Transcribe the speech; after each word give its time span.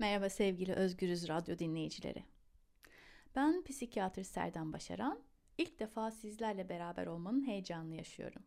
Merhaba 0.00 0.28
sevgili 0.28 0.72
Özgürüz 0.72 1.28
Radyo 1.28 1.58
dinleyicileri. 1.58 2.24
Ben 3.36 3.64
psikiyatr 3.64 4.22
Serdan 4.22 4.72
Başaran. 4.72 5.20
İlk 5.58 5.78
defa 5.78 6.10
sizlerle 6.10 6.68
beraber 6.68 7.06
olmanın 7.06 7.46
heyecanını 7.46 7.94
yaşıyorum. 7.94 8.42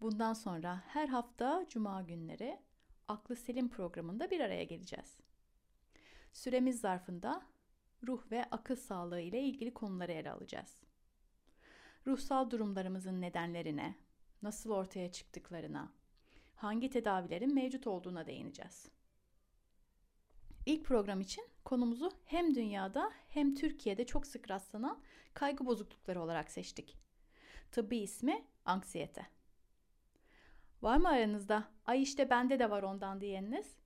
Bundan 0.00 0.32
sonra 0.32 0.82
her 0.86 1.08
hafta 1.08 1.66
cuma 1.68 2.02
günleri 2.02 2.58
Aklı 3.08 3.36
Selim 3.36 3.68
programında 3.68 4.30
bir 4.30 4.40
araya 4.40 4.64
geleceğiz. 4.64 5.16
Süremiz 6.32 6.80
zarfında 6.80 7.46
ruh 8.06 8.30
ve 8.30 8.44
akıl 8.44 8.76
sağlığı 8.76 9.20
ile 9.20 9.42
ilgili 9.42 9.74
konuları 9.74 10.12
ele 10.12 10.30
alacağız. 10.30 10.82
Ruhsal 12.06 12.50
durumlarımızın 12.50 13.20
nedenlerine, 13.20 13.94
nasıl 14.42 14.70
ortaya 14.70 15.12
çıktıklarına, 15.12 15.92
hangi 16.56 16.90
tedavilerin 16.90 17.54
mevcut 17.54 17.86
olduğuna 17.86 18.26
değineceğiz. 18.26 18.97
İlk 20.68 20.84
program 20.84 21.20
için 21.20 21.44
konumuzu 21.64 22.12
hem 22.24 22.54
dünyada 22.54 23.12
hem 23.28 23.54
Türkiye'de 23.54 24.06
çok 24.06 24.26
sık 24.26 24.50
rastlanan 24.50 25.00
kaygı 25.34 25.66
bozuklukları 25.66 26.22
olarak 26.22 26.50
seçtik. 26.50 26.96
Tıbbi 27.72 27.98
ismi 27.98 28.44
anksiyete. 28.64 29.26
Var 30.82 30.96
mı 30.96 31.08
aranızda 31.08 31.68
ay 31.86 32.02
işte 32.02 32.30
bende 32.30 32.58
de 32.58 32.70
var 32.70 32.82
ondan 32.82 33.20
diyeniniz? 33.20 33.76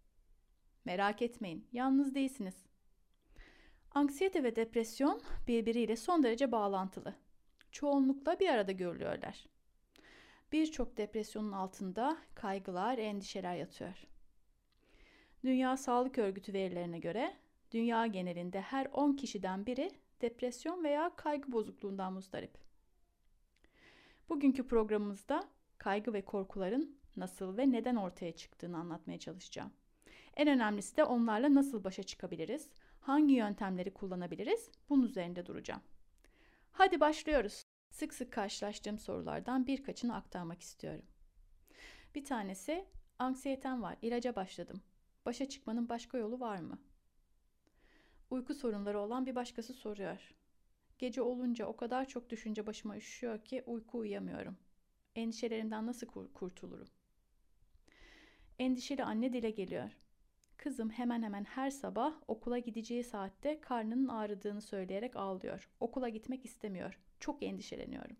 Merak 0.85 1.23
etmeyin 1.23 1.69
yalnız 1.73 2.15
değilsiniz. 2.15 2.67
Anksiyete 3.91 4.45
ve 4.45 4.57
depresyon 4.57 5.23
birbiriyle 5.49 5.97
son 5.97 6.23
derece 6.23 6.53
bağlantılı. 6.53 7.15
Çoğunlukla 7.73 8.41
bir 8.41 8.49
arada 8.49 8.73
görülüyorlar. 8.73 9.47
Birçok 10.53 10.97
depresyonun 10.97 11.53
altında 11.53 12.19
kaygılar, 12.35 12.99
endişeler 12.99 13.57
yatıyor. 13.57 14.12
Dünya 15.45 15.77
Sağlık 15.77 16.19
Örgütü 16.19 16.53
verilerine 16.53 16.99
göre 16.99 17.37
dünya 17.71 18.07
genelinde 18.07 18.61
her 18.61 18.87
10 18.93 19.13
kişiden 19.13 19.67
biri 19.67 19.91
depresyon 20.21 20.85
veya 20.85 21.17
kaygı 21.17 21.53
bozukluğundan 21.53 22.13
muzdarip. 22.13 22.59
Bugünkü 24.29 24.67
programımızda 24.67 25.49
kaygı 25.79 26.13
ve 26.13 26.25
korkuların 26.25 26.97
nasıl 27.17 27.57
ve 27.57 27.73
neden 27.73 27.97
ortaya 27.97 28.33
çıktığını 28.33 28.77
anlatmaya 28.77 29.19
çalışacağım. 29.19 29.73
En 30.37 30.49
önemlisi 30.49 30.97
de 30.97 31.05
onlarla 31.05 31.55
nasıl 31.55 31.85
başa 31.85 32.03
çıkabiliriz, 32.03 32.71
hangi 33.01 33.35
yöntemleri 33.35 33.95
kullanabiliriz 33.95 34.71
bunun 34.89 35.03
üzerinde 35.03 35.47
duracağım. 35.47 35.83
Hadi 36.73 37.01
başlıyoruz. 37.01 37.63
Sık 37.91 38.15
sık 38.15 38.33
karşılaştığım 38.33 38.99
sorulardan 38.99 39.67
birkaçını 39.67 40.17
aktarmak 40.17 40.61
istiyorum. 40.61 41.05
Bir 42.15 42.25
tanesi, 42.25 42.85
anksiyetem 43.19 43.83
var, 43.83 43.97
ilaca 44.03 44.37
başladım. 44.37 44.83
Başa 45.27 45.49
çıkmanın 45.49 45.89
başka 45.89 46.19
yolu 46.19 46.41
var 46.41 46.59
mı? 46.59 46.79
Uyku 48.31 48.55
sorunları 48.55 49.01
olan 49.01 49.27
bir 49.27 49.35
başkası 49.35 49.73
soruyor. 49.73 50.35
Gece 50.99 51.23
olunca 51.23 51.67
o 51.67 51.77
kadar 51.77 52.09
çok 52.09 52.31
düşünce 52.31 52.67
başıma 52.67 52.97
üşüyor 52.97 53.45
ki 53.45 53.63
uyku 53.67 53.99
uyuyamıyorum. 53.99 54.57
Endişelerimden 55.15 55.87
nasıl 55.87 56.07
kur- 56.07 56.33
kurtulurum? 56.33 56.89
Endişeli 58.59 59.05
anne 59.05 59.33
dile 59.33 59.51
geliyor. 59.51 59.91
Kızım 60.57 60.91
hemen 60.91 61.23
hemen 61.23 61.45
her 61.45 61.71
sabah 61.71 62.15
okula 62.29 62.59
gideceği 62.59 63.05
saatte 63.05 63.61
karnının 63.61 64.09
ağrıdığını 64.09 64.61
söyleyerek 64.63 65.17
ağlıyor. 65.17 65.71
Okula 65.81 66.09
gitmek 66.09 66.45
istemiyor. 66.45 66.99
Çok 67.21 67.43
endişeleniyorum. 67.43 68.17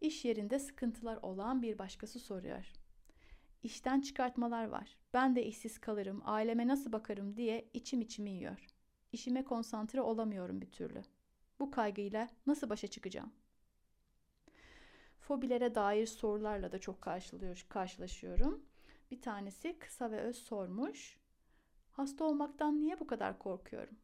İş 0.00 0.24
yerinde 0.24 0.58
sıkıntılar 0.58 1.16
olan 1.22 1.62
bir 1.62 1.78
başkası 1.78 2.20
soruyor. 2.20 2.72
İşten 3.66 4.00
çıkartmalar 4.00 4.64
var. 4.68 4.96
Ben 5.14 5.36
de 5.36 5.46
işsiz 5.46 5.78
kalırım, 5.78 6.22
aileme 6.24 6.66
nasıl 6.66 6.92
bakarım 6.92 7.36
diye 7.36 7.70
içim 7.74 8.00
içimi 8.00 8.30
yiyor. 8.30 8.66
İşime 9.12 9.44
konsantre 9.44 10.00
olamıyorum 10.00 10.60
bir 10.60 10.70
türlü. 10.70 11.02
Bu 11.60 11.70
kaygıyla 11.70 12.28
nasıl 12.46 12.70
başa 12.70 12.86
çıkacağım? 12.86 13.32
Fobilere 15.20 15.74
dair 15.74 16.06
sorularla 16.06 16.72
da 16.72 16.78
çok 16.78 16.98
karşılaşıyorum. 17.68 18.64
Bir 19.10 19.22
tanesi 19.22 19.78
kısa 19.78 20.10
ve 20.10 20.20
öz 20.20 20.36
sormuş. 20.36 21.18
Hasta 21.92 22.24
olmaktan 22.24 22.80
niye 22.80 23.00
bu 23.00 23.06
kadar 23.06 23.38
korkuyorum? 23.38 23.96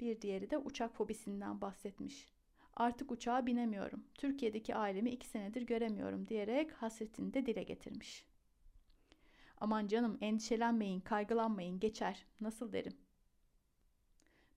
Bir 0.00 0.20
diğeri 0.20 0.50
de 0.50 0.58
uçak 0.58 0.94
fobisinden 0.94 1.60
bahsetmiş. 1.60 2.37
Artık 2.78 3.12
uçağa 3.12 3.46
binemiyorum. 3.46 4.04
Türkiye'deki 4.14 4.74
ailemi 4.74 5.10
iki 5.10 5.26
senedir 5.26 5.62
göremiyorum 5.62 6.28
diyerek 6.28 6.72
hasretini 6.72 7.34
de 7.34 7.46
dile 7.46 7.62
getirmiş. 7.62 8.26
Aman 9.60 9.86
canım 9.86 10.18
endişelenmeyin, 10.20 11.00
kaygılanmayın, 11.00 11.80
geçer. 11.80 12.26
Nasıl 12.40 12.72
derim? 12.72 12.96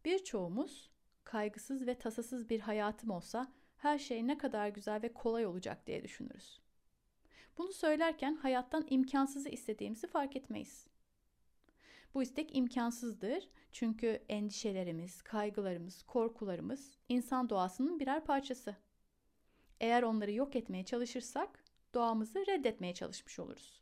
Birçoğumuz 0.05 0.91
kaygısız 1.23 1.87
ve 1.87 1.95
tasasız 1.95 2.49
bir 2.49 2.59
hayatım 2.59 3.09
olsa 3.09 3.51
her 3.77 3.99
şey 3.99 4.27
ne 4.27 4.37
kadar 4.37 4.67
güzel 4.67 5.01
ve 5.01 5.13
kolay 5.13 5.45
olacak 5.45 5.87
diye 5.87 6.03
düşünürüz. 6.03 6.61
Bunu 7.57 7.73
söylerken 7.73 8.35
hayattan 8.35 8.85
imkansızı 8.89 9.49
istediğimizi 9.49 10.07
fark 10.07 10.35
etmeyiz. 10.35 10.87
Bu 12.13 12.21
istek 12.23 12.55
imkansızdır 12.57 13.49
çünkü 13.71 14.23
endişelerimiz, 14.29 15.21
kaygılarımız, 15.21 16.03
korkularımız 16.03 16.97
insan 17.09 17.49
doğasının 17.49 17.99
birer 17.99 18.25
parçası. 18.25 18.75
Eğer 19.79 20.03
onları 20.03 20.31
yok 20.31 20.55
etmeye 20.55 20.85
çalışırsak 20.85 21.63
doğamızı 21.93 22.47
reddetmeye 22.47 22.93
çalışmış 22.93 23.39
oluruz. 23.39 23.81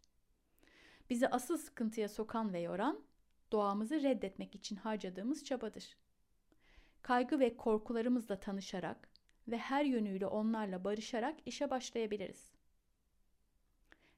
Bizi 1.09 1.27
asıl 1.27 1.57
sıkıntıya 1.57 2.09
sokan 2.09 2.53
ve 2.53 2.59
yoran 2.59 3.01
doğamızı 3.51 4.03
reddetmek 4.03 4.55
için 4.55 4.75
harcadığımız 4.75 5.45
çabadır. 5.45 5.97
Kaygı 7.01 7.39
ve 7.39 7.57
korkularımızla 7.57 8.39
tanışarak 8.39 9.09
ve 9.47 9.57
her 9.57 9.85
yönüyle 9.85 10.27
onlarla 10.27 10.83
barışarak 10.83 11.35
işe 11.45 11.69
başlayabiliriz. 11.69 12.51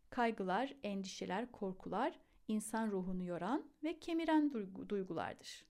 Kaygılar, 0.10 0.74
endişeler, 0.84 1.52
korkular 1.52 2.20
insan 2.52 2.92
ruhunu 2.92 3.24
yoran 3.24 3.66
ve 3.84 4.00
kemiren 4.00 4.54
duygulardır. 4.90 5.66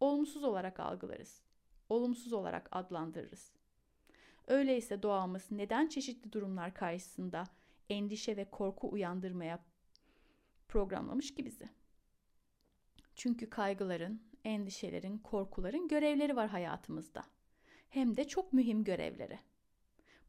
Olumsuz 0.00 0.44
olarak 0.44 0.80
algılarız. 0.80 1.42
Olumsuz 1.88 2.32
olarak 2.32 2.68
adlandırırız. 2.72 3.52
Öyleyse 4.46 5.02
doğamız 5.02 5.50
neden 5.50 5.86
çeşitli 5.86 6.32
durumlar 6.32 6.74
karşısında 6.74 7.44
endişe 7.90 8.36
ve 8.36 8.50
korku 8.50 8.90
uyandırmaya 8.90 9.64
programlamış 10.68 11.34
ki 11.34 11.44
bizi? 11.44 11.68
Çünkü 13.14 13.50
kaygıların, 13.50 14.22
endişelerin, 14.44 15.18
korkuların 15.18 15.88
görevleri 15.88 16.36
var 16.36 16.48
hayatımızda. 16.48 17.24
Hem 17.88 18.16
de 18.16 18.28
çok 18.28 18.52
mühim 18.52 18.84
görevleri. 18.84 19.38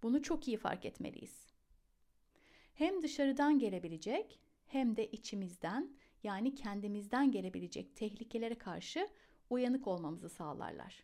Bunu 0.04 0.22
çok 0.22 0.48
iyi 0.48 0.58
fark 0.58 0.86
etmeliyiz. 0.86 1.48
Hem 2.74 3.02
dışarıdan 3.02 3.60
gelebilecek 3.60 4.40
hem 4.66 4.96
de 4.96 5.12
içimizden 5.12 5.96
yani 6.24 6.56
kendimizden 6.56 7.32
gelebilecek 7.32 7.96
tehlikelere 7.96 8.58
karşı 8.58 9.10
uyanık 9.50 9.88
olmamızı 9.88 10.30
sağlarlar. 10.30 11.02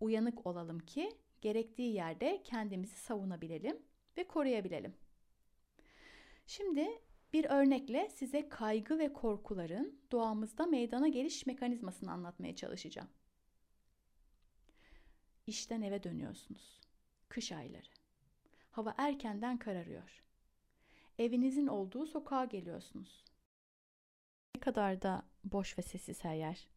Uyanık 0.00 0.46
olalım 0.46 0.78
ki 0.78 1.12
gerektiği 1.40 1.94
yerde 1.94 2.42
kendimizi 2.44 2.96
savunabilelim 2.96 3.82
ve 4.16 4.28
koruyabilelim. 4.28 4.94
Şimdi 6.46 6.88
bir 7.32 7.44
örnekle 7.44 8.08
size 8.08 8.48
kaygı 8.48 8.98
ve 8.98 9.12
korkuların 9.12 10.00
doğamızda 10.12 10.66
meydana 10.66 11.08
geliş 11.08 11.46
mekanizmasını 11.46 12.12
anlatmaya 12.12 12.56
çalışacağım. 12.56 13.08
İşten 15.46 15.82
eve 15.82 16.02
dönüyorsunuz. 16.02 16.80
Kış 17.28 17.52
ayları. 17.52 17.88
Hava 18.70 18.94
erkenden 18.98 19.58
kararıyor 19.58 20.24
evinizin 21.18 21.66
olduğu 21.66 22.06
sokağa 22.06 22.44
geliyorsunuz. 22.44 23.24
Ne 24.56 24.60
kadar 24.60 25.02
da 25.02 25.22
boş 25.44 25.78
ve 25.78 25.82
sessiz 25.82 26.24
her 26.24 26.34
yer. 26.34 26.68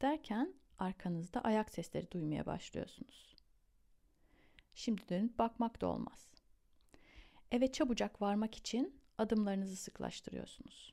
Derken 0.00 0.54
arkanızda 0.78 1.40
ayak 1.40 1.70
sesleri 1.70 2.10
duymaya 2.10 2.46
başlıyorsunuz. 2.46 3.36
Şimdi 4.74 5.08
dönüp 5.08 5.38
bakmak 5.38 5.80
da 5.80 5.86
olmaz. 5.86 6.28
Eve 7.50 7.72
çabucak 7.72 8.22
varmak 8.22 8.54
için 8.54 9.00
adımlarınızı 9.18 9.76
sıklaştırıyorsunuz. 9.76 10.92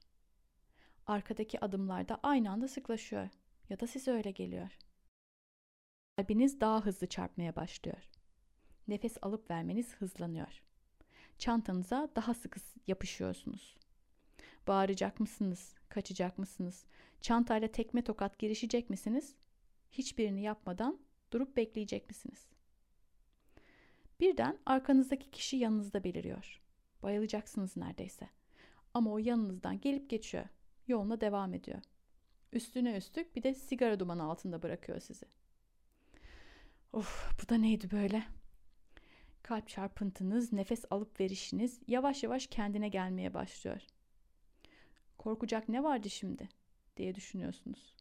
Arkadaki 1.08 1.66
adımlar 1.66 2.10
da 2.10 2.20
aynı 2.24 2.52
anda 2.52 2.68
sıklaşıyor 2.68 3.30
ya 3.70 3.80
da 3.80 3.88
size 3.88 4.12
öyle 4.12 4.32
geliyor. 4.32 4.78
Kalbiniz 6.18 6.60
daha 6.60 6.86
hızlı 6.86 7.08
çarpmaya 7.08 7.56
başlıyor. 7.56 8.10
Nefes 8.88 9.18
alıp 9.22 9.52
vermeniz 9.52 9.96
hızlanıyor 9.96 10.64
çantanıza 11.40 12.10
daha 12.16 12.34
sıkı 12.34 12.60
yapışıyorsunuz. 12.88 13.76
Bağıracak 14.68 15.20
mısınız? 15.20 15.76
Kaçacak 15.90 16.38
mısınız? 16.38 16.86
Çantayla 17.22 17.68
tekme 17.68 18.04
tokat 18.04 18.40
girişecek 18.40 18.90
misiniz? 18.90 19.36
Hiçbirini 19.92 20.42
yapmadan 20.42 21.00
durup 21.32 21.58
bekleyecek 21.58 22.10
misiniz? 22.10 22.48
Birden 24.20 24.58
arkanızdaki 24.66 25.32
kişi 25.32 25.58
yanınızda 25.58 26.04
beliriyor. 26.04 26.62
Bayılacaksınız 27.04 27.78
neredeyse. 27.78 28.30
Ama 28.94 29.12
o 29.12 29.18
yanınızdan 29.18 29.82
gelip 29.82 30.10
geçiyor. 30.10 30.46
yoluna 30.88 31.22
devam 31.22 31.54
ediyor. 31.54 31.82
Üstüne 32.54 32.98
üstlük 32.98 33.36
bir 33.36 33.44
de 33.44 33.54
sigara 33.54 34.00
dumanı 34.00 34.24
altında 34.24 34.62
bırakıyor 34.62 35.00
sizi. 35.00 35.26
Of 36.94 37.32
bu 37.44 37.50
da 37.50 37.56
neydi 37.56 37.92
böyle? 37.92 38.24
Kalp 39.50 39.68
çarpıntınız, 39.68 40.54
nefes 40.54 40.86
alıp 40.90 41.20
verişiniz 41.20 41.82
yavaş 41.88 42.24
yavaş 42.24 42.48
kendine 42.48 42.90
gelmeye 42.90 43.34
başlıyor. 43.34 43.82
Korkacak 45.18 45.70
ne 45.70 45.84
vardı 45.84 46.10
şimdi 46.10 46.50
diye 46.98 47.16
düşünüyorsunuz. 47.16 47.96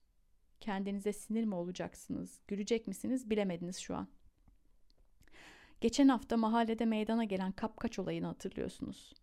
Kendinize 0.60 1.12
sinir 1.12 1.44
mi 1.44 1.54
olacaksınız, 1.54 2.40
gülecek 2.48 2.86
misiniz 2.86 3.30
bilemediniz 3.30 3.78
şu 3.78 3.96
an. 3.96 4.08
Geçen 5.80 6.08
hafta 6.08 6.36
mahallede 6.36 6.84
meydana 6.84 7.24
gelen 7.24 7.52
kapkaç 7.52 7.98
olayını 7.98 8.26
hatırlıyorsunuz. 8.26 9.14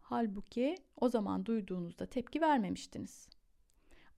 Halbuki 0.00 0.74
o 0.96 1.08
zaman 1.08 1.46
duyduğunuzda 1.46 2.06
tepki 2.06 2.40
vermemiştiniz. 2.40 3.28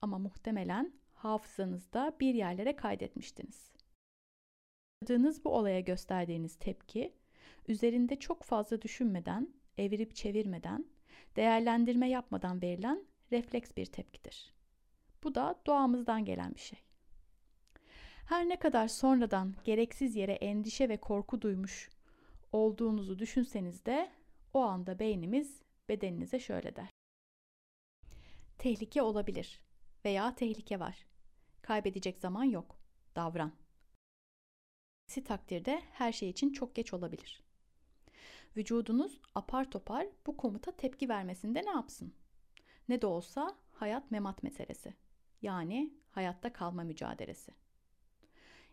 Ama 0.01 0.17
muhtemelen 0.17 0.93
hafızanızda 1.13 2.15
bir 2.19 2.33
yerlere 2.33 2.75
kaydetmiştiniz. 2.75 3.71
Yaşadığınız 5.01 5.45
bu 5.45 5.49
olaya 5.55 5.79
gösterdiğiniz 5.79 6.55
tepki, 6.55 7.18
üzerinde 7.67 8.15
çok 8.15 8.43
fazla 8.43 8.81
düşünmeden, 8.81 9.53
evirip 9.77 10.15
çevirmeden, 10.15 10.85
değerlendirme 11.35 12.09
yapmadan 12.09 12.61
verilen 12.61 13.05
refleks 13.31 13.71
bir 13.77 13.85
tepkidir. 13.85 14.53
Bu 15.23 15.35
da 15.35 15.61
doğamızdan 15.67 16.25
gelen 16.25 16.55
bir 16.55 16.59
şey. 16.59 16.79
Her 18.25 18.49
ne 18.49 18.59
kadar 18.59 18.87
sonradan 18.87 19.55
gereksiz 19.63 20.15
yere 20.15 20.33
endişe 20.33 20.89
ve 20.89 20.97
korku 20.97 21.41
duymuş 21.41 21.89
olduğunuzu 22.51 23.19
düşünseniz 23.19 23.85
de 23.85 24.11
o 24.53 24.61
anda 24.61 24.99
beynimiz 24.99 25.61
bedeninize 25.89 26.39
şöyle 26.39 26.75
der. 26.75 26.89
Tehlike 28.57 29.01
olabilir 29.01 29.61
veya 30.05 30.35
tehlike 30.35 30.79
var. 30.79 31.05
Kaybedecek 31.61 32.19
zaman 32.19 32.43
yok. 32.43 32.79
Davran. 33.15 33.51
Si 35.07 35.23
takdirde 35.23 35.81
her 35.91 36.11
şey 36.11 36.29
için 36.29 36.53
çok 36.53 36.75
geç 36.75 36.93
olabilir. 36.93 37.48
Vücudunuz 38.57 39.21
apar 39.35 39.71
topar 39.71 40.07
bu 40.27 40.37
komuta 40.37 40.71
tepki 40.71 41.09
vermesinde 41.09 41.61
ne 41.65 41.69
yapsın? 41.69 42.13
Ne 42.89 43.01
de 43.01 43.07
olsa 43.07 43.57
hayat 43.71 44.11
memat 44.11 44.43
meselesi. 44.43 44.93
Yani 45.41 45.93
hayatta 46.11 46.53
kalma 46.53 46.83
mücadelesi. 46.83 47.51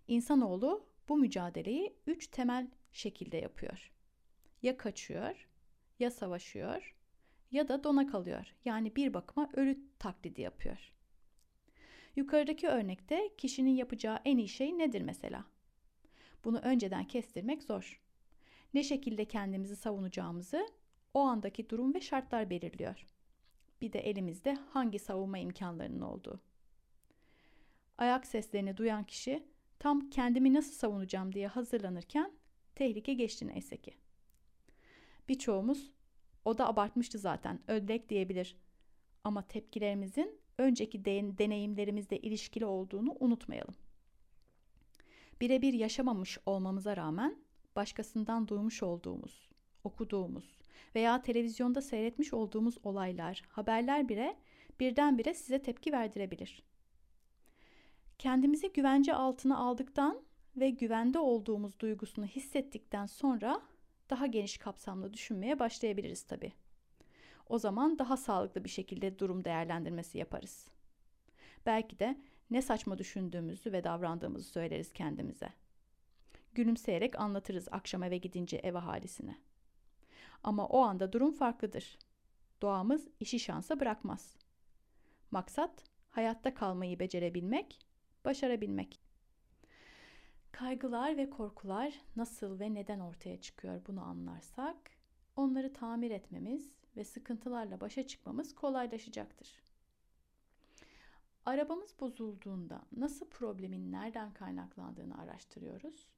İnsanoğlu 0.09 0.87
bu 1.09 1.17
mücadeleyi 1.17 1.97
üç 2.07 2.27
temel 2.27 2.71
şekilde 2.93 3.37
yapıyor. 3.37 3.93
Ya 4.63 4.77
kaçıyor, 4.77 5.49
ya 5.99 6.11
savaşıyor, 6.11 6.97
ya 7.51 7.69
da 7.69 7.85
dona 7.85 8.07
kalıyor. 8.07 8.55
Yani 8.65 8.97
bir 8.97 9.15
bakıma 9.15 9.51
ölü 9.53 9.79
taklidi 9.99 10.41
yapıyor. 10.41 10.93
Yukarıdaki 12.17 12.69
örnekte 12.69 13.35
kişinin 13.39 13.75
yapacağı 13.75 14.19
en 14.25 14.39
iyi 14.39 14.49
şey 14.49 14.79
nedir 14.79 15.03
mesela? 15.03 15.45
Bunu 16.45 16.59
önceden 16.59 17.05
kestirmek 17.05 17.63
zor. 17.63 18.01
Ne 18.77 18.83
şekilde 18.83 19.25
kendimizi 19.25 19.77
savunacağımızı 19.77 20.69
o 21.15 21.21
andaki 21.21 21.71
durum 21.71 21.95
ve 21.95 22.01
şartlar 22.01 22.51
belirliyor. 22.51 23.07
Bir 23.81 23.93
de 23.93 23.99
elimizde 23.99 24.55
hangi 24.55 24.99
savunma 24.99 25.39
imkanlarının 25.39 26.01
olduğu. 26.01 26.41
Ayak 27.99 28.27
seslerini 28.27 28.77
duyan 28.77 29.05
kişi 29.05 29.47
tam 29.79 30.11
kendimi 30.11 30.55
nasıl 30.55 30.73
savunacağım 30.73 31.35
diye 31.35 31.47
hazırlanırken 31.47 32.33
tehlike 32.75 33.15
geçti 33.15 33.47
neyse 33.47 33.77
ki. 33.77 33.95
Birçoğumuz 35.29 35.93
o 36.45 36.59
da 36.59 36.69
abartmıştı 36.69 37.19
zaten 37.19 37.61
ödlek 37.69 38.09
diyebilir. 38.09 38.57
Ama 39.25 39.43
tepkilerimizin 39.43 40.41
önceki 40.59 41.05
deneyimlerimizle 41.39 42.19
ilişkili 42.19 42.67
olduğunu 42.67 43.17
unutmayalım. 43.21 43.75
Birebir 45.41 45.73
yaşamamış 45.73 46.39
olmamıza 46.47 46.97
rağmen 46.97 47.46
başkasından 47.77 48.49
duymuş 48.49 48.83
olduğumuz, 48.83 49.49
okuduğumuz 49.85 50.59
veya 50.95 51.23
televizyonda 51.23 51.83
seyretmiş 51.83 52.35
olduğumuz 52.35 52.79
olaylar, 52.83 53.43
haberler 53.49 54.09
bile 54.09 54.37
birdenbire 54.81 55.35
size 55.35 55.63
tepki 55.63 55.93
verdirebilir. 55.93 56.63
Kendimizi 58.19 58.73
güvence 58.73 59.15
altına 59.15 59.59
aldıktan 59.59 60.21
ve 60.57 60.71
güvende 60.71 61.19
olduğumuz 61.19 61.81
duygusunu 61.81 62.27
hissettikten 62.27 63.07
sonra 63.07 63.63
daha 64.11 64.27
geniş 64.27 64.59
kapsamlı 64.59 65.13
düşünmeye 65.13 65.59
başlayabiliriz 65.59 66.23
tabii. 66.23 66.53
O 67.49 67.59
zaman 67.59 67.99
daha 67.99 68.17
sağlıklı 68.17 68.65
bir 68.65 68.69
şekilde 68.69 69.19
durum 69.19 69.45
değerlendirmesi 69.45 70.19
yaparız. 70.19 70.69
Belki 71.67 71.99
de 71.99 72.21
ne 72.51 72.63
saçma 72.63 72.99
düşündüğümüzü 72.99 73.73
ve 73.73 73.85
davrandığımızı 73.85 74.49
söyleriz 74.51 74.93
kendimize. 74.93 75.66
Gülümseyerek 76.57 77.21
anlatırız 77.21 77.69
akşam 77.71 78.03
eve 78.03 78.19
gidince 78.19 78.57
ev 78.57 78.75
ahalisine. 78.75 79.37
Ama 80.43 80.67
o 80.67 80.81
anda 80.81 81.13
durum 81.13 81.33
farklıdır. 81.33 81.99
Doğamız 82.63 83.09
işi 83.21 83.41
şansa 83.41 83.81
bırakmaz. 83.81 84.37
Maksat 85.31 85.85
hayatta 86.11 86.55
kalmayı 86.55 86.99
becerebilmek, 86.99 87.87
başarabilmek. 88.25 89.01
Kaygılar 90.53 91.17
ve 91.17 91.31
korkular 91.31 91.95
nasıl 92.17 92.61
ve 92.61 92.75
neden 92.75 93.01
ortaya 93.01 93.41
çıkıyor 93.41 93.81
bunu 93.87 94.03
anlarsak, 94.03 94.91
onları 95.37 95.73
tamir 95.73 96.11
etmemiz 96.11 96.73
ve 96.97 97.05
sıkıntılarla 97.05 97.81
başa 97.81 98.07
çıkmamız 98.07 98.55
kolaylaşacaktır. 98.55 99.63
Arabamız 101.47 102.01
bozulduğunda 102.01 102.83
nasıl 102.97 103.29
problemin 103.31 103.93
nereden 103.93 104.33
kaynaklandığını 104.33 105.19
araştırıyoruz. 105.19 106.16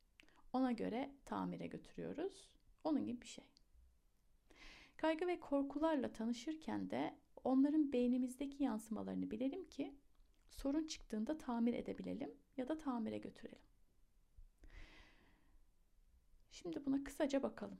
Ona 0.52 0.72
göre 0.72 1.14
tamire 1.24 1.66
götürüyoruz. 1.66 2.48
Onun 2.84 3.06
gibi 3.06 3.20
bir 3.20 3.26
şey. 3.26 3.44
Kaygı 4.96 5.26
ve 5.26 5.40
korkularla 5.40 6.12
tanışırken 6.12 6.90
de 6.90 7.18
onların 7.44 7.92
beynimizdeki 7.92 8.64
yansımalarını 8.64 9.30
bilelim 9.30 9.68
ki 9.68 9.94
sorun 10.50 10.86
çıktığında 10.86 11.38
tamir 11.38 11.74
edebilelim 11.74 12.34
ya 12.56 12.68
da 12.68 12.78
tamire 12.78 13.18
götürelim. 13.18 13.58
Şimdi 16.50 16.86
buna 16.86 17.04
kısaca 17.04 17.42
bakalım. 17.42 17.78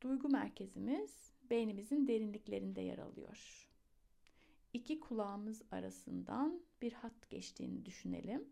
Duygu 0.00 0.28
merkezimiz 0.28 1.32
beynimizin 1.50 2.06
derinliklerinde 2.06 2.80
yer 2.80 2.98
alıyor. 2.98 3.68
İki 4.72 5.00
kulağımız 5.00 5.62
arasından 5.70 6.62
bir 6.82 6.92
hat 6.92 7.30
geçtiğini 7.30 7.84
düşünelim. 7.84 8.48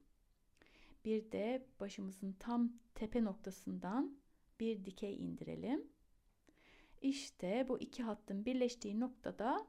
Bir 1.04 1.32
de 1.32 1.66
başımızın 1.80 2.32
tam 2.32 2.72
tepe 2.94 3.24
noktasından 3.24 4.18
bir 4.60 4.84
dikey 4.84 5.16
indirelim. 5.16 5.86
İşte 7.00 7.66
bu 7.68 7.80
iki 7.80 8.02
hattın 8.02 8.44
birleştiği 8.44 9.00
noktada 9.00 9.66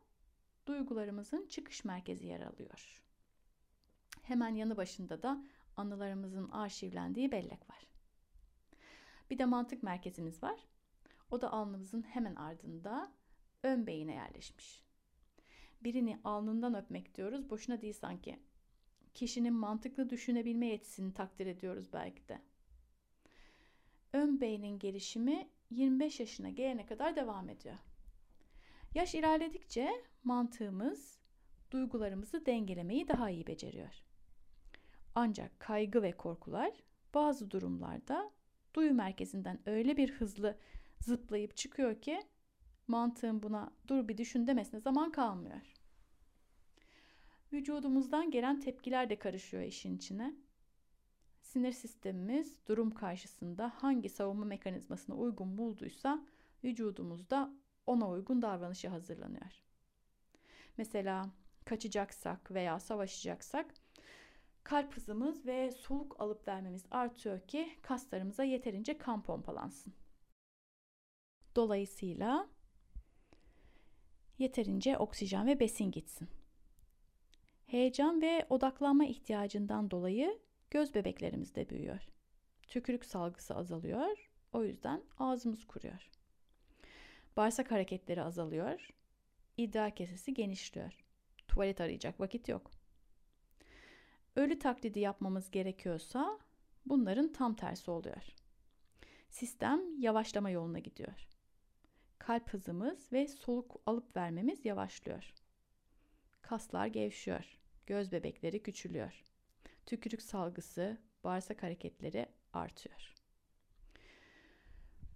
duygularımızın 0.65 1.47
çıkış 1.47 1.85
merkezi 1.85 2.27
yer 2.27 2.41
alıyor. 2.41 3.01
Hemen 4.21 4.55
yanı 4.55 4.77
başında 4.77 5.23
da 5.23 5.43
anılarımızın 5.77 6.49
arşivlendiği 6.49 7.31
bellek 7.31 7.69
var. 7.69 7.87
Bir 9.29 9.37
de 9.37 9.45
mantık 9.45 9.83
merkezimiz 9.83 10.43
var. 10.43 10.67
O 11.31 11.41
da 11.41 11.51
alnımızın 11.51 12.01
hemen 12.01 12.35
ardında 12.35 13.11
ön 13.63 13.87
beyine 13.87 14.13
yerleşmiş. 14.13 14.83
Birini 15.81 16.19
alnından 16.23 16.75
öpmek 16.75 17.15
diyoruz. 17.15 17.49
Boşuna 17.49 17.81
değil 17.81 17.93
sanki. 17.93 18.39
Kişinin 19.13 19.53
mantıklı 19.53 20.10
düşünebilme 20.10 20.67
yetisini 20.67 21.13
takdir 21.13 21.48
ediyoruz 21.48 21.93
belki 21.93 22.27
de. 22.27 22.41
Ön 24.13 24.41
beynin 24.41 24.79
gelişimi 24.79 25.50
25 25.70 26.20
yaşına 26.20 26.50
gelene 26.50 26.86
kadar 26.86 27.15
devam 27.15 27.50
ediyor. 27.50 27.75
Yaş 28.96 29.15
ilerledikçe 29.15 29.89
mantığımız 30.24 31.20
duygularımızı 31.72 32.46
dengelemeyi 32.46 33.08
daha 33.08 33.29
iyi 33.29 33.48
beceriyor. 33.48 34.03
Ancak 35.15 35.60
kaygı 35.60 36.01
ve 36.01 36.12
korkular 36.12 36.74
bazı 37.13 37.51
durumlarda 37.51 38.32
duyu 38.74 38.93
merkezinden 38.93 39.60
öyle 39.65 39.98
bir 39.98 40.12
hızlı 40.12 40.58
zıplayıp 41.00 41.58
çıkıyor 41.58 42.01
ki 42.01 42.22
mantığın 42.88 43.43
buna 43.43 43.74
dur 43.88 44.08
bir 44.08 44.17
düşün 44.17 44.48
demesine 44.48 44.79
zaman 44.79 45.12
kalmıyor. 45.12 45.72
Vücudumuzdan 47.53 48.31
gelen 48.31 48.60
tepkiler 48.60 49.10
de 49.10 49.19
karışıyor 49.19 49.63
işin 49.63 49.98
içine. 49.98 50.33
Sinir 51.41 51.72
sistemimiz 51.72 52.67
durum 52.67 52.91
karşısında 52.91 53.74
hangi 53.75 54.10
savunma 54.10 54.45
mekanizmasına 54.45 55.15
uygun 55.15 55.57
bulduysa 55.57 56.25
vücudumuzda 56.63 57.53
ona 57.86 58.10
uygun 58.10 58.41
davranışa 58.41 58.91
hazırlanıyor. 58.91 59.63
Mesela 60.77 61.31
kaçacaksak 61.65 62.51
veya 62.51 62.79
savaşacaksak 62.79 63.74
kalp 64.63 64.98
hızımız 64.98 65.45
ve 65.45 65.72
soluk 65.72 66.22
alıp 66.22 66.48
vermemiz 66.48 66.86
artıyor 66.91 67.39
ki 67.39 67.69
kaslarımıza 67.81 68.43
yeterince 68.43 68.98
kan 68.98 69.24
pompalansın. 69.24 69.93
Dolayısıyla 71.55 72.48
yeterince 74.38 74.98
oksijen 74.98 75.48
ve 75.48 75.60
besin 75.60 75.91
gitsin. 75.91 76.29
Heyecan 77.73 78.21
ve 78.21 78.45
odaklanma 78.49 79.05
ihtiyacından 79.05 79.91
dolayı 79.91 80.39
göz 80.71 80.95
bebeklerimiz 80.95 81.55
de 81.55 81.69
büyüyor. 81.69 82.07
Tükürük 82.67 83.05
salgısı 83.05 83.55
azalıyor. 83.55 84.29
O 84.51 84.63
yüzden 84.63 85.03
ağzımız 85.17 85.65
kuruyor. 85.65 86.09
Bağırsak 87.37 87.71
hareketleri 87.71 88.21
azalıyor. 88.21 88.89
İdrar 89.57 89.95
kesesi 89.95 90.33
genişliyor. 90.33 91.05
Tuvalet 91.47 91.81
arayacak 91.81 92.19
vakit 92.19 92.47
yok. 92.47 92.71
Ölü 94.35 94.59
taklidi 94.59 94.99
yapmamız 94.99 95.51
gerekiyorsa 95.51 96.39
bunların 96.85 97.33
tam 97.33 97.55
tersi 97.55 97.91
oluyor. 97.91 98.23
Sistem 99.29 99.99
yavaşlama 99.99 100.49
yoluna 100.49 100.79
gidiyor. 100.79 101.27
Kalp 102.19 102.49
hızımız 102.49 103.13
ve 103.13 103.27
soluk 103.27 103.81
alıp 103.85 104.17
vermemiz 104.17 104.65
yavaşlıyor. 104.65 105.33
Kaslar 106.41 106.87
gevşiyor. 106.87 107.62
Göz 107.87 108.11
bebekleri 108.11 108.63
küçülüyor. 108.63 109.23
Tükürük 109.85 110.21
salgısı, 110.21 110.97
bağırsak 111.23 111.63
hareketleri 111.63 112.25
artıyor. 112.53 113.13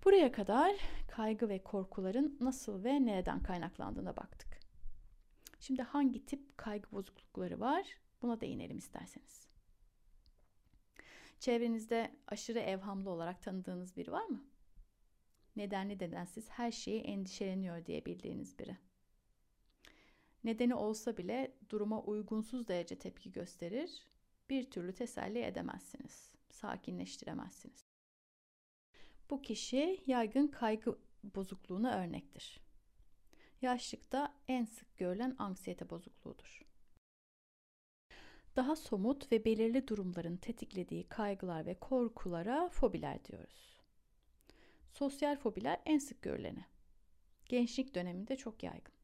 Buraya 0.05 0.31
kadar 0.31 0.75
kaygı 1.07 1.49
ve 1.49 1.63
korkuların 1.63 2.37
nasıl 2.41 2.83
ve 2.83 3.05
nereden 3.05 3.43
kaynaklandığına 3.43 4.17
baktık. 4.17 4.59
Şimdi 5.59 5.81
hangi 5.81 6.25
tip 6.25 6.57
kaygı 6.57 6.91
bozuklukları 6.91 7.59
var? 7.59 7.97
Buna 8.21 8.41
değinelim 8.41 8.77
isterseniz. 8.77 9.47
Çevrenizde 11.39 12.11
aşırı 12.27 12.59
evhamlı 12.59 13.09
olarak 13.09 13.41
tanıdığınız 13.41 13.97
biri 13.97 14.11
var 14.11 14.25
mı? 14.25 14.43
Nedenli 15.55 15.93
nedensiz 15.93 16.49
her 16.49 16.71
şeyi 16.71 17.01
endişeleniyor 17.01 17.85
diye 17.85 18.05
bildiğiniz 18.05 18.59
biri. 18.59 18.77
Nedeni 20.47 20.75
olsa 20.75 21.17
bile 21.17 21.57
duruma 21.69 22.01
uygunsuz 22.01 22.67
derece 22.67 22.99
tepki 22.99 23.31
gösterir, 23.31 24.07
bir 24.49 24.71
türlü 24.71 24.93
teselli 24.93 25.39
edemezsiniz, 25.39 26.35
sakinleştiremezsiniz. 26.51 27.85
Bu 29.29 29.41
kişi 29.41 30.03
yaygın 30.05 30.47
kaygı 30.47 30.97
bozukluğuna 31.23 31.95
örnektir. 31.95 32.59
Yaşlıkta 33.61 34.35
en 34.47 34.65
sık 34.65 34.97
görülen 34.97 35.35
anksiyete 35.39 35.89
bozukluğudur. 35.89 36.61
Daha 38.55 38.75
somut 38.75 39.31
ve 39.31 39.45
belirli 39.45 39.87
durumların 39.87 40.37
tetiklediği 40.37 41.03
kaygılar 41.03 41.65
ve 41.65 41.79
korkulara 41.79 42.69
fobiler 42.69 43.25
diyoruz. 43.25 43.81
Sosyal 44.93 45.35
fobiler 45.35 45.81
en 45.85 45.97
sık 45.97 46.21
görüleni. 46.21 46.65
Gençlik 47.45 47.95
döneminde 47.95 48.35
çok 48.35 48.63
yaygın. 48.63 48.96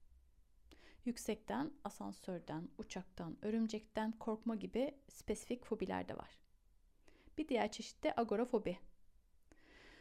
Yüksekten, 1.06 1.72
asansörden, 1.84 2.70
uçaktan, 2.78 3.38
örümcekten 3.42 4.12
korkma 4.12 4.56
gibi 4.56 4.96
spesifik 5.10 5.66
fobiler 5.66 6.08
de 6.08 6.18
var. 6.18 6.40
Bir 7.38 7.48
diğer 7.48 7.72
çeşit 7.72 8.04
de 8.04 8.14
agorafobi. 8.18 8.78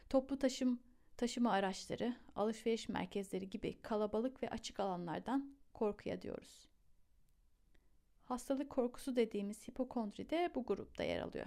Toplu 0.08 0.38
taşım, 0.38 0.80
taşıma 1.16 1.52
araçları, 1.52 2.16
alışveriş 2.36 2.88
merkezleri 2.88 3.50
gibi 3.50 3.82
kalabalık 3.82 4.42
ve 4.42 4.50
açık 4.50 4.80
alanlardan 4.80 5.54
korkuya 5.72 6.22
diyoruz. 6.22 6.68
Hastalık 8.24 8.70
korkusu 8.70 9.16
dediğimiz 9.16 9.68
hipokondri 9.68 10.30
de 10.30 10.50
bu 10.54 10.64
grupta 10.64 11.04
yer 11.04 11.20
alıyor. 11.20 11.46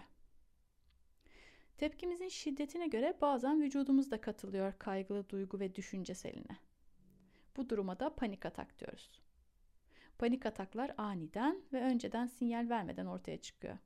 Tepkimizin 1.77 2.29
şiddetine 2.29 2.87
göre 2.87 3.17
bazen 3.21 3.61
vücudumuz 3.61 4.11
da 4.11 4.21
katılıyor 4.21 4.73
kaygılı 4.79 5.29
duygu 5.29 5.59
ve 5.59 5.75
düşünce 5.75 6.15
seline. 6.15 6.57
Bu 7.57 7.69
duruma 7.69 7.99
da 7.99 8.15
panik 8.15 8.45
atak 8.45 8.79
diyoruz. 8.79 9.24
Panik 10.17 10.45
ataklar 10.45 10.91
aniden 10.97 11.61
ve 11.73 11.81
önceden 11.81 12.27
sinyal 12.27 12.69
vermeden 12.69 13.05
ortaya 13.05 13.37
çıkıyor. 13.37 13.77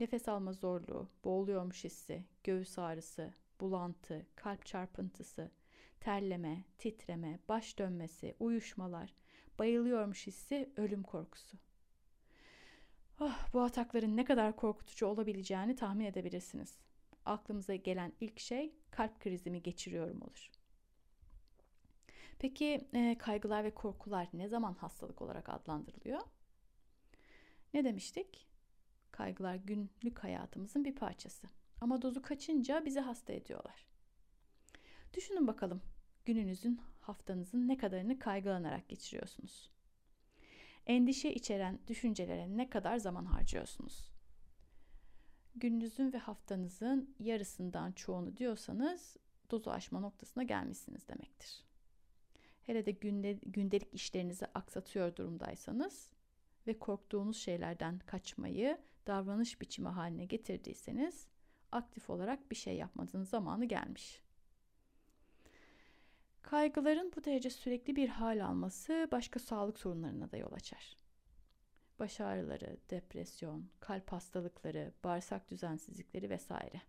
Nefes 0.00 0.28
alma 0.28 0.52
zorluğu, 0.52 1.08
boğuluyormuş 1.24 1.84
hissi, 1.84 2.24
göğüs 2.44 2.78
ağrısı, 2.78 3.34
bulantı, 3.60 4.26
kalp 4.34 4.66
çarpıntısı, 4.66 5.50
terleme, 6.00 6.64
titreme, 6.78 7.38
baş 7.48 7.78
dönmesi, 7.78 8.34
uyuşmalar, 8.40 9.14
bayılıyormuş 9.58 10.26
hissi, 10.26 10.72
ölüm 10.76 11.02
korkusu. 11.02 11.58
Oh, 13.20 13.38
bu 13.52 13.60
atakların 13.60 14.16
ne 14.16 14.24
kadar 14.24 14.56
korkutucu 14.56 15.06
olabileceğini 15.06 15.76
tahmin 15.76 16.04
edebilirsiniz. 16.04 16.78
Aklımıza 17.24 17.74
gelen 17.74 18.12
ilk 18.20 18.40
şey 18.40 18.74
kalp 18.90 19.20
krizimi 19.20 19.62
geçiriyorum 19.62 20.22
olur. 20.22 20.50
Peki 22.38 22.88
e, 22.94 23.18
kaygılar 23.18 23.64
ve 23.64 23.74
korkular 23.74 24.28
ne 24.32 24.48
zaman 24.48 24.74
hastalık 24.74 25.22
olarak 25.22 25.48
adlandırılıyor? 25.48 26.20
Ne 27.74 27.84
demiştik? 27.84 28.46
Kaygılar 29.10 29.54
günlük 29.54 30.18
hayatımızın 30.18 30.84
bir 30.84 30.94
parçası. 30.94 31.46
Ama 31.80 32.02
dozu 32.02 32.22
kaçınca 32.22 32.84
bizi 32.84 33.00
hasta 33.00 33.32
ediyorlar. 33.32 33.86
Düşünün 35.14 35.46
bakalım 35.46 35.82
gününüzün, 36.24 36.80
haftanızın 37.00 37.68
ne 37.68 37.76
kadarını 37.76 38.18
kaygılanarak 38.18 38.88
geçiriyorsunuz? 38.88 39.70
Endişe 40.86 41.32
içeren 41.32 41.78
düşüncelere 41.88 42.56
ne 42.56 42.70
kadar 42.70 42.96
zaman 42.96 43.24
harcıyorsunuz? 43.24 44.12
Gününüzün 45.54 46.12
ve 46.12 46.18
haftanızın 46.18 47.14
yarısından 47.18 47.92
çoğunu 47.92 48.36
diyorsanız 48.36 49.16
dozu 49.50 49.70
aşma 49.70 50.00
noktasına 50.00 50.42
gelmişsiniz 50.42 51.08
demektir. 51.08 51.63
Hele 52.66 52.86
de 52.86 52.90
günde, 52.90 53.32
gündelik 53.32 53.94
işlerinizi 53.94 54.46
aksatıyor 54.46 55.16
durumdaysanız 55.16 56.10
ve 56.66 56.78
korktuğunuz 56.78 57.36
şeylerden 57.36 57.98
kaçmayı 57.98 58.78
davranış 59.06 59.60
biçimi 59.60 59.88
haline 59.88 60.24
getirdiyseniz 60.24 61.26
aktif 61.72 62.10
olarak 62.10 62.50
bir 62.50 62.56
şey 62.56 62.76
yapmanızın 62.76 63.24
zamanı 63.24 63.64
gelmiş. 63.64 64.22
Kaygıların 66.42 67.12
bu 67.16 67.24
derece 67.24 67.50
sürekli 67.50 67.96
bir 67.96 68.08
hal 68.08 68.44
alması 68.44 69.08
başka 69.12 69.40
sağlık 69.40 69.78
sorunlarına 69.78 70.30
da 70.30 70.36
yol 70.36 70.52
açar. 70.52 70.96
Baş 71.98 72.20
ağrıları, 72.20 72.76
depresyon, 72.90 73.68
kalp 73.80 74.12
hastalıkları, 74.12 74.92
bağırsak 75.04 75.50
düzensizlikleri 75.50 76.30
vesaire. 76.30 76.82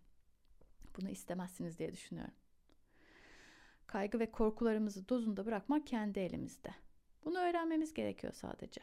Bunu 0.96 1.08
istemezsiniz 1.08 1.78
diye 1.78 1.92
düşünüyorum. 1.92 2.34
Kaygı 3.86 4.18
ve 4.18 4.30
korkularımızı 4.30 5.08
dozunda 5.08 5.46
bırakmak 5.46 5.86
kendi 5.86 6.20
elimizde. 6.20 6.70
Bunu 7.24 7.38
öğrenmemiz 7.38 7.94
gerekiyor 7.94 8.32
sadece. 8.32 8.80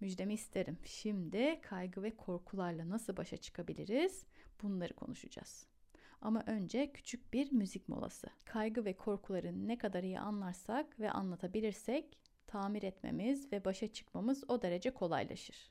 Müjdemi 0.00 0.34
isterim. 0.34 0.78
Şimdi 0.84 1.60
kaygı 1.62 2.02
ve 2.02 2.16
korkularla 2.16 2.90
nasıl 2.90 3.16
başa 3.16 3.36
çıkabiliriz? 3.36 4.24
Bunları 4.62 4.94
konuşacağız. 4.94 5.66
Ama 6.20 6.42
önce 6.46 6.92
küçük 6.92 7.32
bir 7.32 7.52
müzik 7.52 7.88
molası. 7.88 8.26
Kaygı 8.44 8.84
ve 8.84 8.96
korkuları 8.96 9.68
ne 9.68 9.78
kadar 9.78 10.02
iyi 10.02 10.20
anlarsak 10.20 11.00
ve 11.00 11.10
anlatabilirsek 11.10 12.18
tamir 12.46 12.82
etmemiz 12.82 13.52
ve 13.52 13.64
başa 13.64 13.92
çıkmamız 13.92 14.44
o 14.48 14.62
derece 14.62 14.90
kolaylaşır. 14.90 15.70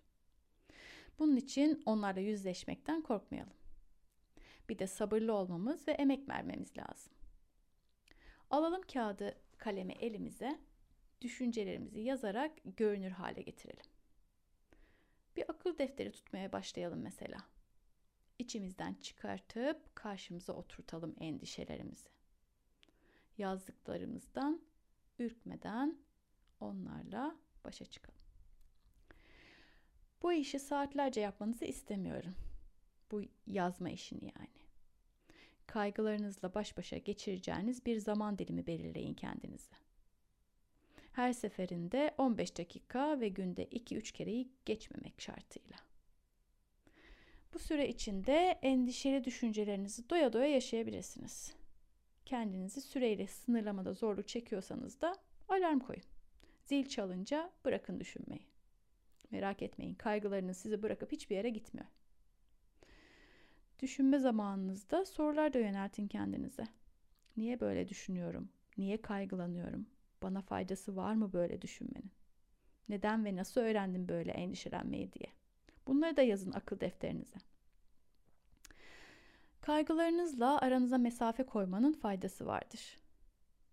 Bunun 1.20 1.36
için 1.36 1.84
onlarla 1.86 2.20
yüzleşmekten 2.20 3.02
korkmayalım. 3.02 3.54
Bir 4.70 4.80
de 4.80 4.88
sabırlı 4.88 5.34
olmamız 5.34 5.88
ve 5.88 5.92
emek 5.92 6.30
vermemiz 6.30 6.78
lazım. 6.78 7.15
Alalım 8.50 8.82
kağıdı, 8.82 9.36
kalemi 9.58 9.94
elimize, 9.94 10.60
düşüncelerimizi 11.22 12.00
yazarak 12.00 12.52
görünür 12.78 13.12
hale 13.12 13.42
getirelim. 13.42 13.86
Bir 15.36 15.50
akıl 15.50 15.78
defteri 15.78 16.12
tutmaya 16.12 16.52
başlayalım 16.52 17.02
mesela. 17.02 17.38
İçimizden 18.40 18.94
çıkartıp 18.94 19.96
karşımıza 19.96 20.54
oturtalım 20.54 21.16
endişelerimizi. 21.20 22.10
Yazdıklarımızdan 23.38 24.62
ürkmeden 25.20 25.98
onlarla 26.60 27.36
başa 27.64 27.86
çıkalım. 27.86 28.20
Bu 30.22 30.34
işi 30.34 30.60
saatlerce 30.60 31.22
yapmanızı 31.22 31.66
istemiyorum. 31.66 32.36
Bu 33.12 33.22
yazma 33.48 33.90
işini 33.90 34.24
yani. 34.24 34.65
Kaygılarınızla 35.68 36.54
baş 36.54 36.78
başa 36.78 36.98
geçireceğiniz 36.98 37.86
bir 37.86 37.98
zaman 37.98 38.38
dilimi 38.38 38.68
belirleyin 38.68 39.14
kendinize. 39.14 39.76
Her 41.12 41.34
seferinde 41.34 42.16
15 42.18 42.58
dakika 42.58 43.20
ve 43.20 43.28
günde 43.30 43.66
2-3 43.66 44.12
kereyi 44.14 44.50
geçmemek 44.66 45.22
şartıyla. 45.22 45.78
Bu 47.54 47.60
süre 47.60 47.88
içinde 47.88 48.60
endişeli 48.62 49.24
düşüncelerinizi 49.24 50.10
doya 50.10 50.34
doya 50.34 50.48
yaşayabilirsiniz. 50.48 51.54
Kendinizi 52.26 52.82
süreyle 52.82 53.28
sınırlamada 53.28 53.94
zorluk 53.94 54.28
çekiyorsanız 54.28 55.02
da 55.02 55.16
alarm 55.48 55.80
koyun. 55.80 56.04
Zil 56.66 56.86
çalınca 56.86 57.52
bırakın 57.66 58.00
düşünmeyi. 58.00 58.46
Merak 59.32 59.62
etmeyin 59.62 59.96
kaygılarınız 59.96 60.58
sizi 60.58 60.84
bırakıp 60.84 61.12
hiçbir 61.12 61.36
yere 61.36 61.50
gitmiyor. 61.50 61.88
Düşünme 63.82 64.20
zamanınızda 64.20 65.06
sorular 65.06 65.54
da 65.54 65.60
yöneltin 65.60 66.08
kendinize. 66.08 66.68
Niye 67.38 67.60
böyle 67.60 67.88
düşünüyorum? 67.88 68.50
Niye 68.78 69.02
kaygılanıyorum? 69.02 69.88
Bana 70.24 70.42
faydası 70.42 70.96
var 70.96 71.14
mı 71.14 71.34
böyle 71.34 71.62
düşünmenin? 71.62 72.12
Neden 72.90 73.26
ve 73.26 73.36
nasıl 73.36 73.62
öğrendim 73.62 74.08
böyle 74.08 74.32
endişelenmeyi 74.32 75.14
diye. 75.14 75.32
Bunları 75.88 76.18
da 76.18 76.22
yazın 76.22 76.52
akıl 76.52 76.80
defterinize. 76.80 77.38
Kaygılarınızla 79.62 80.60
aranıza 80.60 80.98
mesafe 80.98 81.44
koymanın 81.44 81.94
faydası 81.94 82.46
vardır. 82.46 82.98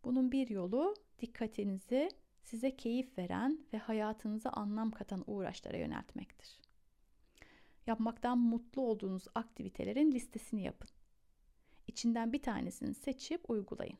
Bunun 0.04 0.32
bir 0.32 0.48
yolu 0.48 0.94
dikkatinizi 1.20 2.08
size 2.42 2.76
keyif 2.76 3.18
veren 3.18 3.58
ve 3.72 3.78
hayatınıza 3.78 4.50
anlam 4.50 4.90
katan 4.90 5.24
uğraşlara 5.26 5.76
yöneltmektir. 5.76 6.61
Yapmaktan 7.86 8.38
mutlu 8.38 8.82
olduğunuz 8.82 9.24
aktivitelerin 9.34 10.12
listesini 10.12 10.62
yapın. 10.62 10.88
İçinden 11.86 12.32
bir 12.32 12.42
tanesini 12.42 12.94
seçip 12.94 13.50
uygulayın. 13.50 13.98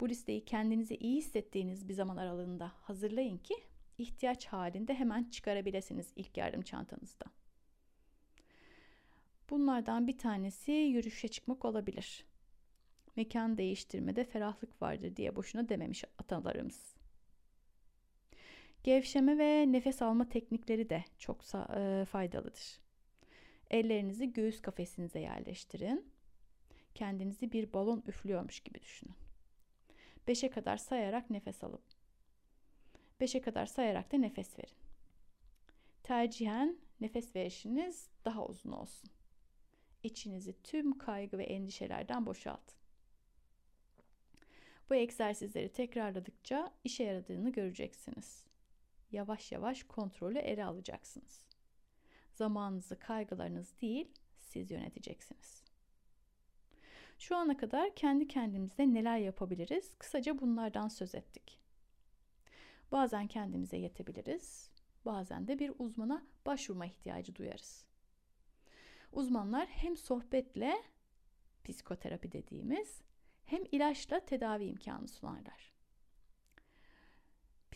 Bu 0.00 0.08
listeyi 0.08 0.44
kendinizi 0.44 0.96
iyi 0.96 1.16
hissettiğiniz 1.16 1.88
bir 1.88 1.94
zaman 1.94 2.16
aralığında 2.16 2.72
hazırlayın 2.82 3.38
ki 3.38 3.54
ihtiyaç 3.98 4.46
halinde 4.46 4.94
hemen 4.94 5.24
çıkarabilirsiniz 5.24 6.12
ilk 6.16 6.36
yardım 6.36 6.62
çantanızdan. 6.62 7.32
Bunlardan 9.50 10.06
bir 10.06 10.18
tanesi 10.18 10.72
yürüyüşe 10.72 11.28
çıkmak 11.28 11.64
olabilir. 11.64 12.24
Mekan 13.16 13.58
değiştirmede 13.58 14.24
ferahlık 14.24 14.82
vardır 14.82 15.16
diye 15.16 15.36
boşuna 15.36 15.68
dememiş 15.68 16.04
atalarımız. 16.18 16.93
Gevşeme 18.84 19.38
ve 19.38 19.72
nefes 19.72 20.02
alma 20.02 20.28
teknikleri 20.28 20.90
de 20.90 21.04
çok 21.18 21.40
e, 21.54 22.04
faydalıdır. 22.04 22.80
Ellerinizi 23.70 24.32
göğüs 24.32 24.62
kafesinize 24.62 25.20
yerleştirin. 25.20 26.12
Kendinizi 26.94 27.52
bir 27.52 27.72
balon 27.72 28.04
üflüyormuş 28.06 28.60
gibi 28.60 28.80
düşünün. 28.82 29.14
Beşe 30.28 30.50
kadar 30.50 30.76
sayarak 30.76 31.30
nefes 31.30 31.64
alın. 31.64 31.80
Beşe 33.20 33.40
kadar 33.40 33.66
sayarak 33.66 34.12
da 34.12 34.16
nefes 34.16 34.58
verin. 34.58 34.78
Tercihen 36.02 36.78
nefes 37.00 37.36
verişiniz 37.36 38.08
daha 38.24 38.46
uzun 38.46 38.72
olsun. 38.72 39.10
İçinizi 40.02 40.62
tüm 40.62 40.98
kaygı 40.98 41.38
ve 41.38 41.44
endişelerden 41.44 42.26
boşaltın. 42.26 42.78
Bu 44.90 44.94
egzersizleri 44.94 45.68
tekrarladıkça 45.72 46.72
işe 46.84 47.04
yaradığını 47.04 47.52
göreceksiniz. 47.52 48.44
Yavaş 49.14 49.52
yavaş 49.52 49.82
kontrolü 49.82 50.38
ele 50.38 50.64
alacaksınız. 50.64 51.44
Zamanınızı 52.32 52.98
kaygılarınız 52.98 53.80
değil, 53.80 54.12
siz 54.38 54.70
yöneteceksiniz. 54.70 55.64
Şu 57.18 57.36
ana 57.36 57.56
kadar 57.56 57.94
kendi 57.94 58.28
kendimize 58.28 58.94
neler 58.94 59.18
yapabiliriz? 59.18 59.94
Kısaca 59.98 60.38
bunlardan 60.38 60.88
söz 60.88 61.14
ettik. 61.14 61.60
Bazen 62.92 63.26
kendimize 63.26 63.76
yetebiliriz, 63.76 64.70
bazen 65.04 65.48
de 65.48 65.58
bir 65.58 65.72
uzmana 65.78 66.26
başvurma 66.46 66.86
ihtiyacı 66.86 67.34
duyarız. 67.36 67.84
Uzmanlar 69.12 69.66
hem 69.66 69.96
sohbetle 69.96 70.82
psikoterapi 71.64 72.32
dediğimiz 72.32 73.02
hem 73.44 73.62
ilaçla 73.72 74.20
tedavi 74.20 74.64
imkanı 74.64 75.08
sunarlar. 75.08 75.73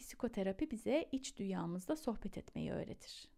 Psikoterapi 0.09 0.71
bize 0.71 1.09
iç 1.13 1.37
dünyamızda 1.37 1.97
sohbet 1.97 2.39
etmeyi 2.39 2.73
öğretir. 2.73 3.29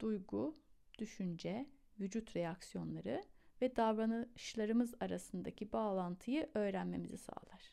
Duygu, 0.00 0.58
düşünce, 0.98 1.66
vücut 2.00 2.36
reaksiyonları 2.36 3.24
ve 3.62 3.76
davranışlarımız 3.76 4.94
arasındaki 5.00 5.72
bağlantıyı 5.72 6.50
öğrenmemizi 6.54 7.18
sağlar. 7.18 7.72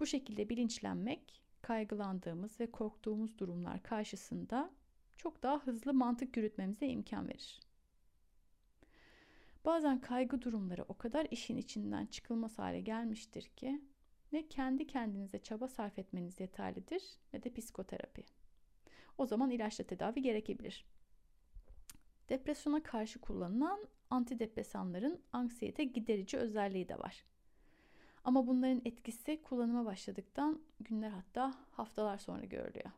Bu 0.00 0.06
şekilde 0.06 0.48
bilinçlenmek, 0.48 1.42
kaygılandığımız 1.62 2.60
ve 2.60 2.70
korktuğumuz 2.70 3.38
durumlar 3.38 3.82
karşısında 3.82 4.70
çok 5.16 5.42
daha 5.42 5.66
hızlı 5.66 5.94
mantık 5.94 6.36
yürütmemize 6.36 6.86
imkan 6.86 7.28
verir. 7.28 7.60
Bazen 9.64 10.00
kaygı 10.00 10.42
durumları 10.42 10.84
o 10.88 10.98
kadar 10.98 11.26
işin 11.30 11.56
içinden 11.56 12.06
çıkılmaz 12.06 12.58
hale 12.58 12.80
gelmiştir 12.80 13.42
ki 13.42 13.82
ne 14.32 14.48
kendi 14.48 14.86
kendinize 14.86 15.38
çaba 15.38 15.68
sarf 15.68 15.98
etmeniz 15.98 16.40
yeterlidir 16.40 17.02
ne 17.32 17.42
de 17.42 17.52
psikoterapi. 17.52 18.24
O 19.18 19.26
zaman 19.26 19.50
ilaçla 19.50 19.84
tedavi 19.84 20.22
gerekebilir. 20.22 20.84
Depresyona 22.28 22.82
karşı 22.82 23.20
kullanılan 23.20 23.88
antidepresanların 24.10 25.20
anksiyete 25.32 25.84
giderici 25.84 26.36
özelliği 26.36 26.88
de 26.88 26.98
var. 26.98 27.24
Ama 28.24 28.46
bunların 28.46 28.82
etkisi 28.84 29.42
kullanıma 29.42 29.84
başladıktan 29.84 30.60
günler 30.80 31.10
hatta 31.10 31.54
haftalar 31.70 32.18
sonra 32.18 32.44
görülüyor. 32.44 32.90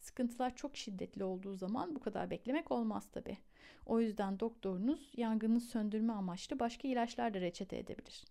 Sıkıntılar 0.00 0.56
çok 0.56 0.76
şiddetli 0.76 1.24
olduğu 1.24 1.54
zaman 1.54 1.96
bu 1.96 2.00
kadar 2.00 2.30
beklemek 2.30 2.72
olmaz 2.72 3.08
tabi. 3.12 3.38
O 3.86 4.00
yüzden 4.00 4.40
doktorunuz 4.40 5.10
yangını 5.16 5.60
söndürme 5.60 6.12
amaçlı 6.12 6.58
başka 6.58 6.88
ilaçlar 6.88 7.34
da 7.34 7.40
reçete 7.40 7.76
edebilir. 7.76 8.24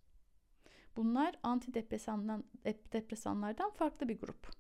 Bunlar 0.96 1.36
antidepresanlardan 1.44 3.70
farklı 3.70 4.10
bir 4.10 4.20
grup. 4.20 4.52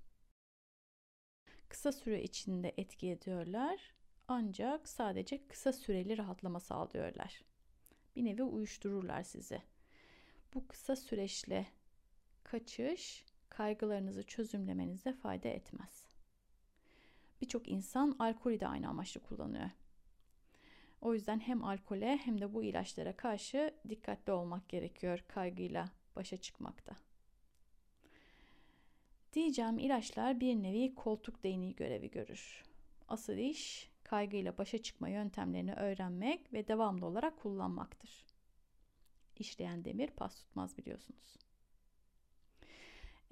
Kısa 1.69 1.91
süre 1.91 2.23
içinde 2.23 2.73
etki 2.77 3.09
ediyorlar 3.09 3.93
ancak 4.27 4.89
sadece 4.89 5.47
kısa 5.47 5.73
süreli 5.73 6.17
rahatlama 6.17 6.59
sağlıyorlar. 6.59 7.43
Bir 8.15 8.25
nevi 8.25 8.43
uyuştururlar 8.43 9.23
sizi. 9.23 9.61
Bu 10.53 10.67
kısa 10.67 10.95
süreçle 10.95 11.67
kaçış 12.43 13.25
kaygılarınızı 13.49 14.23
çözümlemenize 14.23 15.13
fayda 15.13 15.47
etmez. 15.47 16.07
Birçok 17.41 17.67
insan 17.67 18.15
alkolü 18.19 18.59
de 18.59 18.67
aynı 18.67 18.89
amaçlı 18.89 19.21
kullanıyor. 19.21 19.69
O 21.01 21.13
yüzden 21.13 21.39
hem 21.39 21.63
alkole 21.63 22.17
hem 22.17 22.41
de 22.41 22.53
bu 22.53 22.63
ilaçlara 22.63 23.17
karşı 23.17 23.75
dikkatli 23.89 24.31
olmak 24.31 24.69
gerekiyor 24.69 25.23
kaygıyla 25.27 25.89
başa 26.15 26.37
çıkmakta. 26.37 26.95
Diyeceğim 29.33 29.79
ilaçlar 29.79 30.39
bir 30.39 30.55
nevi 30.55 30.95
koltuk 30.95 31.43
değneği 31.43 31.75
görevi 31.75 32.11
görür. 32.11 32.63
Asıl 33.07 33.37
iş 33.37 33.89
kaygıyla 34.03 34.57
başa 34.57 34.77
çıkma 34.77 35.09
yöntemlerini 35.09 35.73
öğrenmek 35.73 36.53
ve 36.53 36.67
devamlı 36.67 37.05
olarak 37.05 37.37
kullanmaktır. 37.39 38.25
İşleyen 39.39 39.85
demir 39.85 40.07
pas 40.07 40.35
tutmaz 40.35 40.77
biliyorsunuz. 40.77 41.37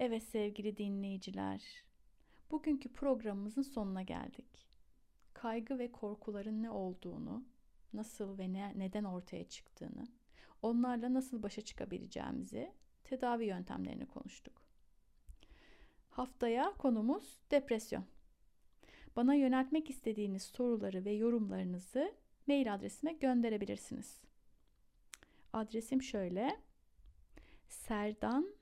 Evet 0.00 0.22
sevgili 0.22 0.76
dinleyiciler, 0.76 1.84
bugünkü 2.50 2.92
programımızın 2.92 3.62
sonuna 3.62 4.02
geldik. 4.02 4.68
Kaygı 5.32 5.78
ve 5.78 5.92
korkuların 5.92 6.62
ne 6.62 6.70
olduğunu, 6.70 7.44
nasıl 7.92 8.38
ve 8.38 8.52
ne, 8.52 8.72
neden 8.76 9.04
ortaya 9.04 9.48
çıktığını, 9.48 10.08
onlarla 10.62 11.14
nasıl 11.14 11.42
başa 11.42 11.62
çıkabileceğimizi, 11.62 12.72
tedavi 13.04 13.46
yöntemlerini 13.46 14.06
konuştuk. 14.06 14.62
Haftaya 16.10 16.74
konumuz 16.78 17.38
depresyon. 17.50 18.04
Bana 19.16 19.34
yöneltmek 19.34 19.90
istediğiniz 19.90 20.42
soruları 20.42 21.04
ve 21.04 21.10
yorumlarınızı 21.10 22.14
mail 22.46 22.74
adresime 22.74 23.12
gönderebilirsiniz. 23.12 24.20
Adresim 25.52 26.02
şöyle. 26.02 26.60
Serdan 27.68 28.54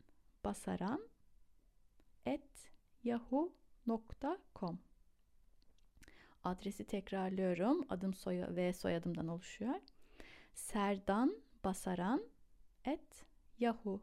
Adresi 6.45 6.85
tekrarlıyorum. 6.85 7.87
Adım 7.89 8.15
soy 8.15 8.57
ve 8.57 8.73
soyadımdan 8.73 9.29
oluşuyor. 9.29 9.75
Serdan 10.55 11.37
Basaran 11.63 12.21
at 12.85 13.25
yahoo.com 13.59 14.01